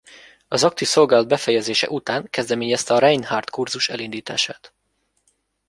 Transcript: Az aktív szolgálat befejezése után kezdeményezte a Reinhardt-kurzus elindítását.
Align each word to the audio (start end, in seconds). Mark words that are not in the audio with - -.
Az 0.47 0.63
aktív 0.63 0.87
szolgálat 0.87 1.27
befejezése 1.27 1.89
után 1.89 2.27
kezdeményezte 2.29 2.93
a 2.93 2.99
Reinhardt-kurzus 2.99 3.89
elindítását. 3.89 4.73